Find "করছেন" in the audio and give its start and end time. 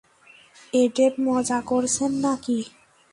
1.61-2.11